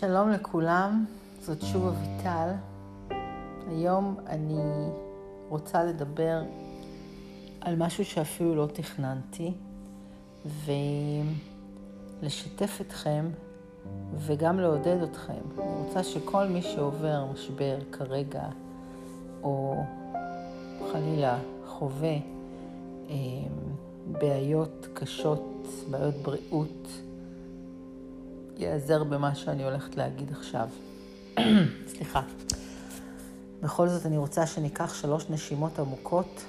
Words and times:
שלום 0.00 0.30
לכולם, 0.30 1.04
זאת 1.40 1.62
שוב 1.62 1.86
אביטל. 1.86 2.50
היום 3.68 4.16
אני 4.26 4.88
רוצה 5.48 5.84
לדבר 5.84 6.42
על 7.60 7.76
משהו 7.76 8.04
שאפילו 8.04 8.54
לא 8.54 8.66
תכננתי, 8.66 9.52
ולשתף 12.22 12.78
אתכם 12.80 13.26
וגם 14.16 14.60
לעודד 14.60 15.02
אתכם. 15.02 15.32
אני 15.58 15.86
רוצה 15.86 16.02
שכל 16.04 16.46
מי 16.46 16.62
שעובר 16.62 17.24
משבר 17.32 17.78
כרגע, 17.92 18.44
או 19.42 19.84
חלילה 20.92 21.38
חווה 21.66 22.35
בעיות 24.06 24.86
קשות, 24.94 25.66
בעיות 25.90 26.14
בריאות, 26.14 26.88
ייעזר 28.56 29.04
במה 29.04 29.34
שאני 29.34 29.64
הולכת 29.64 29.96
להגיד 29.96 30.32
עכשיו. 30.32 30.68
סליחה. 31.92 32.22
בכל 33.62 33.88
זאת 33.88 34.06
אני 34.06 34.16
רוצה 34.16 34.46
שניקח 34.46 34.94
שלוש 34.94 35.30
נשימות 35.30 35.78
עמוקות. 35.78 36.44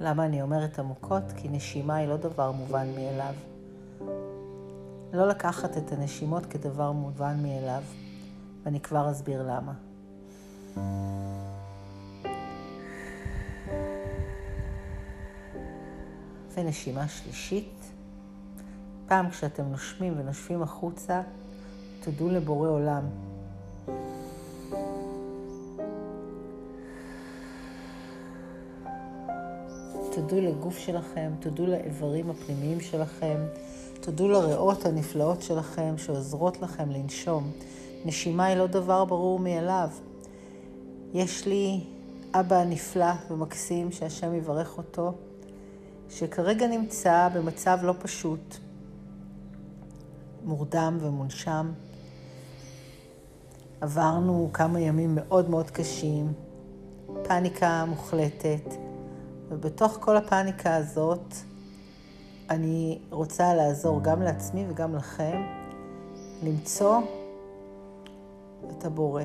למה 0.00 0.24
אני 0.24 0.42
אומרת 0.42 0.78
עמוקות? 0.78 1.22
כי 1.36 1.48
נשימה 1.48 1.96
היא 1.96 2.08
לא 2.08 2.16
דבר 2.16 2.52
מובן 2.52 2.86
מאליו. 2.94 3.34
לא 5.12 5.28
לקחת 5.28 5.76
את 5.76 5.92
הנשימות 5.92 6.46
כדבר 6.46 6.92
מובן 6.92 7.42
מאליו, 7.42 7.82
ואני 8.64 8.80
כבר 8.80 9.10
אסביר 9.10 9.42
למה. 9.42 9.72
ונשימה 16.54 17.08
שלישית. 17.08 17.92
פעם 19.06 19.30
כשאתם 19.30 19.64
נושמים 19.64 20.14
ונושבים 20.18 20.62
החוצה, 20.62 21.22
תודו 22.04 22.28
לבורא 22.28 22.68
עולם. 22.68 23.02
תודו 30.14 30.40
לגוף 30.40 30.78
שלכם, 30.78 31.32
תודו 31.40 31.66
לאיברים 31.66 32.30
הפנימיים 32.30 32.80
שלכם, 32.80 33.36
תודו 34.00 34.28
לריאות 34.28 34.86
הנפלאות 34.86 35.42
שלכם 35.42 35.94
שעוזרות 35.98 36.62
לכם 36.62 36.90
לנשום. 36.90 37.50
נשימה 38.04 38.44
היא 38.44 38.56
לא 38.56 38.66
דבר 38.66 39.04
ברור 39.04 39.38
מאליו. 39.38 39.88
יש 41.14 41.46
לי 41.46 41.80
אבא 42.34 42.64
נפלא 42.64 43.12
ומקסים, 43.30 43.92
שהשם 43.92 44.34
יברך 44.34 44.78
אותו, 44.78 45.12
שכרגע 46.10 46.66
נמצא 46.66 47.28
במצב 47.34 47.78
לא 47.82 47.94
פשוט, 47.98 48.56
מורדם 50.44 50.98
ומונשם. 51.00 51.72
עברנו 53.80 54.50
כמה 54.52 54.80
ימים 54.80 55.14
מאוד 55.14 55.50
מאוד 55.50 55.70
קשים, 55.70 56.32
פאניקה 57.22 57.84
מוחלטת, 57.88 58.74
ובתוך 59.48 59.98
כל 60.00 60.16
הפאניקה 60.16 60.76
הזאת 60.76 61.34
אני 62.50 62.98
רוצה 63.10 63.54
לעזור 63.54 64.00
גם 64.02 64.22
לעצמי 64.22 64.64
וגם 64.68 64.96
לכם 64.96 65.42
למצוא 66.42 67.00
את 68.70 68.84
הבורא. 68.84 69.22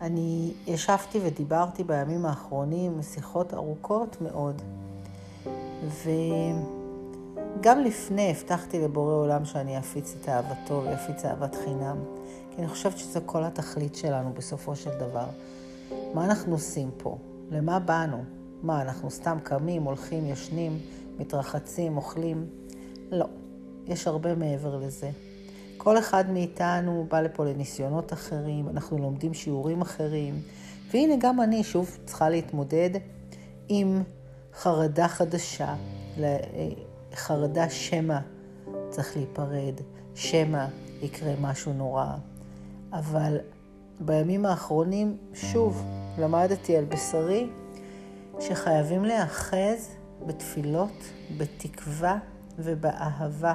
אני 0.00 0.52
ישבתי 0.66 1.20
ודיברתי 1.22 1.84
בימים 1.84 2.26
האחרונים 2.26 3.02
שיחות 3.02 3.54
ארוכות 3.54 4.16
מאוד, 4.20 4.62
וגם 7.58 7.80
לפני 7.80 8.30
הבטחתי 8.30 8.80
לבורא 8.80 9.14
עולם 9.14 9.44
שאני 9.44 9.78
אפיץ 9.78 10.14
את 10.20 10.28
אהבתו 10.28 10.82
ואפיץ 10.84 11.24
אהבת 11.24 11.54
חינם, 11.54 11.96
כי 12.50 12.56
אני 12.58 12.68
חושבת 12.68 12.98
שזו 12.98 13.20
כל 13.26 13.44
התכלית 13.44 13.94
שלנו 13.94 14.32
בסופו 14.32 14.76
של 14.76 14.90
דבר. 14.90 15.26
מה 16.14 16.24
אנחנו 16.24 16.52
עושים 16.52 16.90
פה? 16.96 17.18
למה 17.50 17.78
באנו? 17.78 18.24
מה, 18.62 18.82
אנחנו 18.82 19.10
סתם 19.10 19.38
קמים, 19.42 19.82
הולכים, 19.82 20.26
ישנים, 20.26 20.78
מתרחצים, 21.18 21.96
אוכלים? 21.96 22.46
לא, 23.10 23.26
יש 23.86 24.06
הרבה 24.06 24.34
מעבר 24.34 24.76
לזה. 24.76 25.10
כל 25.82 25.98
אחד 25.98 26.30
מאיתנו 26.30 27.06
בא 27.10 27.20
לפה 27.20 27.44
לניסיונות 27.44 28.12
אחרים, 28.12 28.68
אנחנו 28.68 28.98
לומדים 28.98 29.34
שיעורים 29.34 29.80
אחרים, 29.80 30.40
והנה 30.90 31.14
גם 31.18 31.40
אני 31.40 31.64
שוב 31.64 31.98
צריכה 32.04 32.28
להתמודד 32.28 32.90
עם 33.68 34.02
חרדה 34.54 35.08
חדשה, 35.08 35.74
חרדה 37.14 37.70
שמא 37.70 38.18
צריך 38.90 39.16
להיפרד, 39.16 39.74
שמא 40.14 40.66
יקרה 41.02 41.32
משהו 41.40 41.72
נורא. 41.72 42.06
אבל 42.92 43.38
בימים 44.00 44.46
האחרונים, 44.46 45.16
שוב, 45.34 45.84
למדתי 46.18 46.76
על 46.76 46.84
בשרי 46.84 47.48
שחייבים 48.40 49.04
להיאחז 49.04 49.88
בתפילות, 50.26 51.04
בתקווה 51.36 52.18
ובאהבה. 52.58 53.54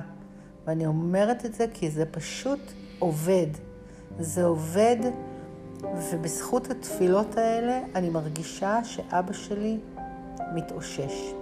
ואני 0.67 0.85
אומרת 0.85 1.45
את 1.45 1.53
זה 1.53 1.65
כי 1.73 1.91
זה 1.91 2.05
פשוט 2.05 2.59
עובד. 2.99 3.47
זה 4.19 4.45
עובד, 4.45 4.97
ובזכות 5.81 6.71
התפילות 6.71 7.37
האלה 7.37 7.81
אני 7.95 8.09
מרגישה 8.09 8.83
שאבא 8.83 9.33
שלי 9.33 9.77
מתאושש. 10.55 11.33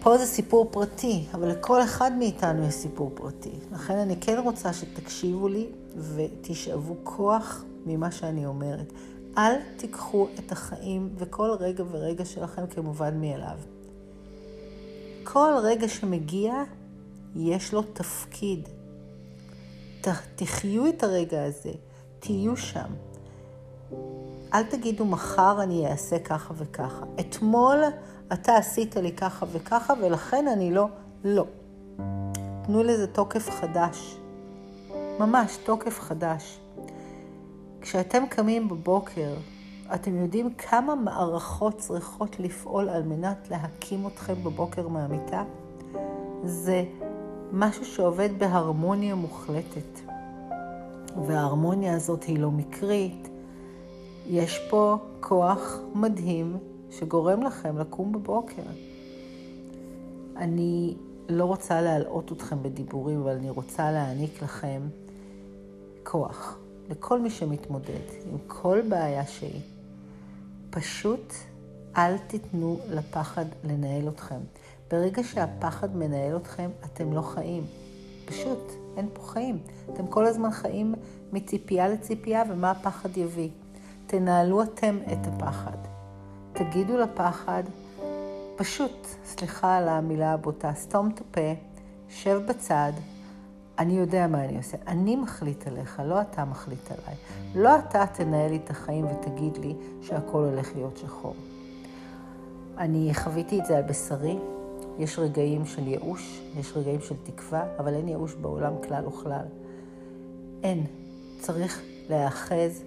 פה 0.00 0.18
זה 0.18 0.26
סיפור 0.26 0.68
פרטי, 0.70 1.24
אבל 1.34 1.48
לכל 1.48 1.82
אחד 1.82 2.12
מאיתנו 2.18 2.66
יש 2.66 2.74
סיפור 2.74 3.10
פרטי. 3.14 3.52
לכן 3.72 3.96
אני 3.96 4.16
כן 4.20 4.38
רוצה 4.44 4.72
שתקשיבו 4.72 5.48
לי 5.48 5.66
ותשאבו 5.96 6.96
כוח 7.04 7.64
ממה 7.86 8.10
שאני 8.10 8.46
אומרת. 8.46 8.92
אל 9.38 9.52
תיקחו 9.76 10.28
את 10.38 10.52
החיים 10.52 11.08
וכל 11.16 11.50
רגע 11.60 11.84
ורגע 11.90 12.24
שלכם 12.24 12.66
כמובן 12.66 13.20
מאליו. 13.20 13.58
כל 15.24 15.52
רגע 15.62 15.88
שמגיע, 15.88 16.64
יש 17.36 17.74
לו 17.74 17.82
תפקיד. 17.82 18.68
ת, 20.00 20.08
תחיו 20.36 20.86
את 20.88 21.02
הרגע 21.02 21.44
הזה, 21.44 21.72
תהיו 22.20 22.56
שם. 22.56 22.92
אל 24.54 24.62
תגידו 24.62 25.04
מחר 25.04 25.62
אני 25.62 25.86
אעשה 25.86 26.18
ככה 26.18 26.54
וככה. 26.56 27.04
אתמול 27.20 27.82
אתה 28.32 28.56
עשית 28.56 28.96
לי 28.96 29.12
ככה 29.12 29.46
וככה 29.52 29.94
ולכן 30.02 30.48
אני 30.48 30.74
לא, 30.74 30.86
לא. 31.24 31.46
תנו 32.66 32.82
לזה 32.82 33.06
תוקף 33.06 33.50
חדש. 33.50 34.16
ממש 35.18 35.56
תוקף 35.64 36.00
חדש. 36.00 36.60
כשאתם 37.80 38.26
קמים 38.26 38.68
בבוקר, 38.68 39.34
אתם 39.94 40.16
יודעים 40.16 40.54
כמה 40.54 40.94
מערכות 40.94 41.78
צריכות 41.78 42.40
לפעול 42.40 42.88
על 42.88 43.02
מנת 43.02 43.50
להקים 43.50 44.06
אתכם 44.06 44.44
בבוקר 44.44 44.88
מהמיטה? 44.88 45.44
זה 46.44 46.84
משהו 47.52 47.84
שעובד 47.84 48.28
בהרמוניה 48.38 49.14
מוחלטת. 49.14 50.00
וההרמוניה 51.26 51.96
הזאת 51.96 52.22
היא 52.22 52.38
לא 52.38 52.50
מקרית. 52.50 53.28
יש 54.26 54.58
פה 54.70 54.98
כוח 55.20 55.78
מדהים 55.94 56.56
שגורם 56.90 57.42
לכם 57.42 57.78
לקום 57.78 58.12
בבוקר. 58.12 58.62
אני 60.36 60.94
לא 61.28 61.44
רוצה 61.44 61.80
להלאות 61.80 62.32
אתכם 62.32 62.62
בדיבורים, 62.62 63.20
אבל 63.20 63.36
אני 63.36 63.50
רוצה 63.50 63.92
להעניק 63.92 64.42
לכם 64.42 64.80
כוח. 66.02 66.58
לכל 66.90 67.20
מי 67.20 67.30
שמתמודד 67.30 68.06
עם 68.32 68.38
כל 68.46 68.80
בעיה 68.88 69.26
שהיא. 69.26 69.60
פשוט 70.70 71.34
אל 71.96 72.18
תיתנו 72.18 72.80
לפחד 72.90 73.44
לנהל 73.64 74.08
אתכם. 74.08 74.40
ברגע 74.90 75.22
שהפחד 75.22 75.96
מנהל 75.96 76.36
אתכם, 76.36 76.70
אתם 76.84 77.12
לא 77.12 77.22
חיים. 77.22 77.64
פשוט, 78.24 78.72
אין 78.96 79.08
פה 79.12 79.22
חיים. 79.22 79.58
אתם 79.92 80.06
כל 80.06 80.26
הזמן 80.26 80.50
חיים 80.50 80.94
מציפייה 81.32 81.88
לציפייה, 81.88 82.42
ומה 82.50 82.70
הפחד 82.70 83.16
יביא. 83.16 83.50
תנהלו 84.06 84.62
אתם 84.62 84.98
את 85.12 85.26
הפחד. 85.26 85.76
תגידו 86.52 86.98
לפחד, 86.98 87.62
פשוט, 88.56 89.06
סליחה 89.24 89.76
על 89.76 89.88
המילה 89.88 90.32
הבוטה, 90.32 90.72
סתום 90.74 91.10
את 91.10 91.20
הפה, 91.20 91.52
שב 92.08 92.40
בצד, 92.48 92.92
אני 93.78 93.98
יודע 93.98 94.26
מה 94.26 94.44
אני 94.44 94.56
עושה. 94.56 94.76
אני 94.86 95.16
מחליט 95.16 95.66
עליך, 95.66 96.02
לא 96.04 96.20
אתה 96.20 96.44
מחליט 96.44 96.90
עליי. 96.90 97.14
לא 97.54 97.78
אתה 97.78 98.06
תנהל 98.06 98.50
לי 98.50 98.56
את 98.64 98.70
החיים 98.70 99.06
ותגיד 99.06 99.56
לי 99.56 99.74
שהכל 100.02 100.44
הולך 100.44 100.70
להיות 100.74 100.96
שחור. 100.96 101.34
אני 102.78 103.10
חוויתי 103.14 103.60
את 103.60 103.66
זה 103.66 103.76
על 103.76 103.82
בשרי. 103.82 104.38
יש 104.98 105.18
רגעים 105.18 105.66
של 105.66 105.88
ייאוש, 105.88 106.40
יש 106.58 106.76
רגעים 106.76 107.00
של 107.00 107.14
תקווה, 107.24 107.64
אבל 107.78 107.94
אין 107.94 108.08
ייאוש 108.08 108.34
בעולם 108.34 108.72
כלל 108.88 109.06
וכלל. 109.06 109.44
אין. 110.62 110.86
צריך 111.40 111.82
להיאחז 112.08 112.82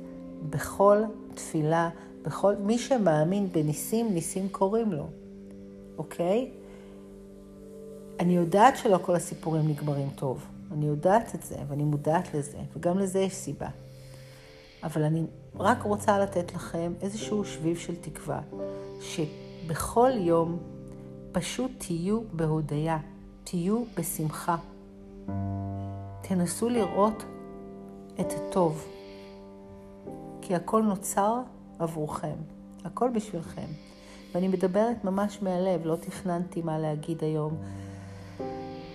בכל 0.50 0.98
תפילה, 1.34 1.90
בכל... 2.22 2.56
מי 2.56 2.78
שמאמין 2.78 3.50
בניסים, 3.52 4.14
ניסים 4.14 4.50
קוראים 4.50 4.92
לו, 4.92 5.08
אוקיי? 5.98 6.52
אני 8.20 8.36
יודעת 8.36 8.78
שלא 8.78 9.00
כל 9.02 9.16
הסיפורים 9.16 9.68
נגמרים 9.68 10.10
טוב. 10.16 10.46
אני 10.72 10.86
יודעת 10.86 11.36
את 11.36 11.44
זה, 11.44 11.56
ואני 11.68 11.84
מודעת 11.84 12.34
לזה, 12.34 12.58
וגם 12.76 13.00
לזה 13.00 13.20
יש 13.20 13.34
סיבה. 13.34 13.68
אבל 14.84 15.04
אני 15.04 15.24
רק 15.56 15.84
רוצה 15.84 16.20
לתת 16.20 16.54
לכם 16.54 16.94
איזשהו 17.02 17.46
שביב 17.46 17.78
של 17.78 17.96
תקווה, 17.96 18.42
שבכל 19.02 20.12
יום 20.16 20.58
פשוט 21.34 21.72
תהיו 21.78 22.22
בהודיה, 22.34 22.98
תהיו 23.44 23.84
בשמחה. 23.98 24.56
תנסו 26.22 26.70
לראות 26.70 27.24
את 28.20 28.34
הטוב, 28.34 28.86
כי 30.42 30.56
הכל 30.56 30.82
נוצר 30.82 31.40
עבורכם, 31.80 32.36
הכל 32.86 33.10
בשבילכם. 33.16 33.68
ואני 34.34 34.48
מדברת 34.48 35.04
ממש 35.04 35.40
מהלב, 35.42 35.86
לא 35.86 35.96
תכננתי 35.96 36.62
מה 36.62 36.80
להגיד 36.80 37.24
היום. 37.24 37.58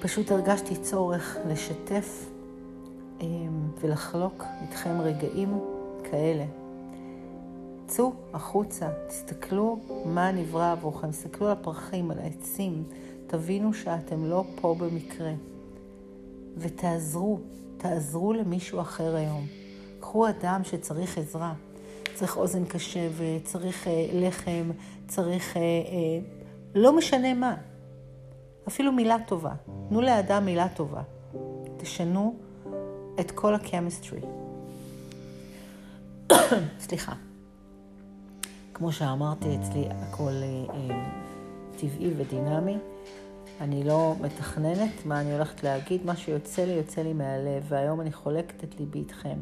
פשוט 0.00 0.30
הרגשתי 0.30 0.76
צורך 0.76 1.36
לשתף 1.48 2.28
אמ, 3.20 3.26
ולחלוק 3.80 4.44
איתכם 4.62 5.00
רגעים 5.00 5.60
כאלה. 6.10 6.44
צאו 7.88 8.12
החוצה, 8.34 8.88
תסתכלו 9.06 9.78
מה 10.04 10.32
נברא 10.32 10.72
עבורכם, 10.72 11.10
תסתכלו 11.10 11.46
על 11.46 11.52
הפרחים, 11.52 12.10
על 12.10 12.18
העצים, 12.18 12.84
תבינו 13.26 13.74
שאתם 13.74 14.24
לא 14.24 14.44
פה 14.60 14.74
במקרה. 14.78 15.32
ותעזרו, 16.56 17.38
תעזרו 17.76 18.32
למישהו 18.32 18.80
אחר 18.80 19.16
היום. 19.16 19.46
קחו 20.00 20.28
אדם 20.28 20.60
שצריך 20.64 21.18
עזרה, 21.18 21.54
צריך 22.14 22.36
אוזן 22.36 22.64
קשבת, 22.64 23.44
צריך 23.44 23.88
אה, 23.88 24.06
לחם, 24.12 24.70
צריך 25.06 25.56
אה, 25.56 25.62
אה, 25.62 26.18
לא 26.74 26.96
משנה 26.96 27.34
מה. 27.34 27.56
אפילו 28.68 28.92
מילה 28.92 29.16
טובה. 29.26 29.52
תנו 29.88 30.00
לאדם 30.00 30.44
מילה 30.44 30.68
טובה. 30.68 31.02
תשנו 31.76 32.36
את 33.20 33.30
כל 33.30 33.54
הקמיסטרי. 33.54 34.20
סליחה. 36.80 37.27
כמו 38.78 38.92
שאמרתי, 38.92 39.56
אצלי 39.56 39.88
הכל 39.90 40.32
אה, 40.42 40.74
אה, 40.74 41.04
טבעי 41.76 42.10
ודינמי. 42.16 42.78
אני 43.60 43.84
לא 43.84 44.14
מתכננת 44.20 45.06
מה 45.06 45.20
אני 45.20 45.32
הולכת 45.32 45.64
להגיד, 45.64 46.06
מה 46.06 46.16
שיוצא 46.16 46.64
לי, 46.64 46.72
יוצא 46.72 47.02
לי 47.02 47.12
מהלב, 47.12 47.64
והיום 47.68 48.00
אני 48.00 48.12
חולקת 48.12 48.64
את 48.64 48.80
ליבי 48.80 48.98
איתכם. 48.98 49.38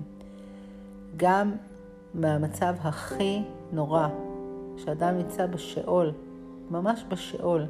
גם 1.16 1.52
מהמצב 2.14 2.74
הכי 2.80 3.42
נורא, 3.72 4.08
שאדם 4.76 5.18
נמצא 5.18 5.46
בשאול, 5.46 6.12
ממש 6.70 7.04
בשאול, 7.08 7.66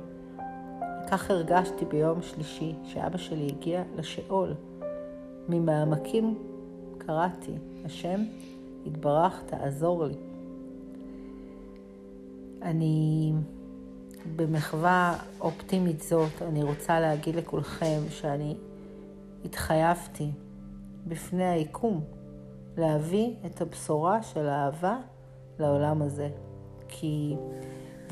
כך 1.10 1.30
הרגשתי 1.30 1.84
ביום 1.84 2.22
שלישי, 2.22 2.74
שאבא 2.84 3.18
שלי 3.18 3.46
הגיע 3.46 3.82
לשאול. 3.96 4.54
ממעמקים 5.48 6.38
קראתי, 6.98 7.52
השם 7.84 8.20
יתברך, 8.84 9.42
תעזור 9.46 10.04
לי. 10.04 10.14
אני, 12.62 13.32
במחווה 14.36 15.18
אופטימית 15.40 16.00
זאת, 16.00 16.42
אני 16.42 16.62
רוצה 16.62 17.00
להגיד 17.00 17.36
לכולכם 17.36 18.00
שאני 18.10 18.56
התחייבתי 19.44 20.30
בפני 21.06 21.44
היקום 21.44 22.00
להביא 22.76 23.34
את 23.46 23.60
הבשורה 23.60 24.22
של 24.22 24.48
האהבה 24.48 24.96
לעולם 25.58 26.02
הזה. 26.02 26.28
כי 26.88 27.36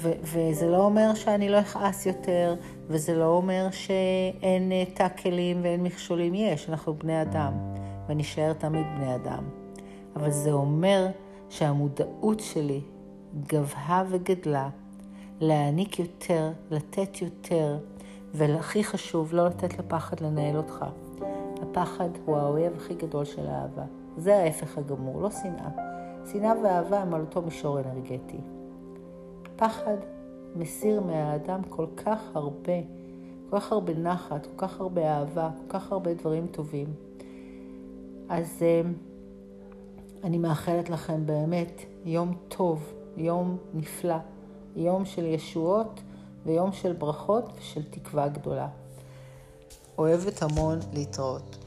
ו- 0.01 0.13
וזה 0.23 0.71
לא 0.71 0.85
אומר 0.85 1.15
שאני 1.15 1.49
לא 1.49 1.61
אכעס 1.61 2.07
יותר, 2.07 2.55
וזה 2.87 3.15
לא 3.15 3.27
אומר 3.27 3.69
שאין 3.71 4.73
אה, 4.73 4.85
טאקלים 4.95 5.61
ואין 5.63 5.83
מכשולים. 5.83 6.35
יש, 6.35 6.69
אנחנו 6.69 6.95
בני 6.95 7.23
אדם, 7.23 7.53
ונשאר 8.09 8.53
תמיד 8.53 8.87
בני 8.97 9.15
אדם. 9.15 9.45
אבל 10.17 10.31
זה 10.31 10.53
אומר 10.53 11.07
שהמודעות 11.51 12.41
שלי 12.41 12.81
גבהה 13.53 14.05
וגדלה 14.09 14.69
להעניק 15.41 15.99
יותר, 15.99 16.51
לתת 16.71 17.23
יותר, 17.23 17.79
והכי 18.35 18.85
חשוב, 18.85 19.35
לא 19.35 19.47
לתת 19.47 19.79
לפחד 19.79 20.21
לנהל 20.21 20.57
אותך. 20.57 20.85
הפחד 21.63 22.09
הוא 22.25 22.37
האויב 22.37 22.73
הכי 22.77 22.95
גדול 22.95 23.25
של 23.25 23.47
האהבה. 23.47 23.85
זה 24.17 24.37
ההפך 24.37 24.79
הגמור, 24.79 25.21
לא 25.21 25.31
שנאה. 25.31 25.69
שנאה 26.33 26.53
ואהבה 26.63 27.01
הם 27.01 27.15
על 27.15 27.21
אותו 27.21 27.43
מישור 27.43 27.81
אנרגטי. 27.81 28.39
פחד 29.57 29.97
מסיר 30.57 31.01
מהאדם 31.01 31.61
כל 31.69 31.87
כך 31.97 32.21
הרבה, 32.35 32.73
כל 33.51 33.61
כך 33.61 33.73
הרבה 33.73 33.95
נחת, 33.95 34.47
כל 34.47 34.67
כך 34.67 34.81
הרבה 34.81 35.03
אהבה, 35.03 35.51
כל 35.57 35.79
כך 35.79 35.93
הרבה 35.93 36.15
דברים 36.15 36.47
טובים. 36.47 36.87
אז 38.29 38.63
אה, 38.63 38.81
אני 40.25 40.39
מאחלת 40.39 40.91
לכם 40.91 41.27
באמת 41.27 41.83
יום 42.05 42.35
טוב, 42.49 42.93
יום 43.17 43.57
נפלא, 43.75 44.17
יום 44.77 45.05
של 45.05 45.25
ישועות 45.25 46.01
ויום 46.47 46.73
של 46.73 46.93
ברכות 46.93 47.53
ושל 47.59 47.83
תקווה 47.91 48.29
גדולה. 48.29 48.69
אוהבת 49.99 50.43
המון 50.43 50.79
להתראות. 50.93 51.64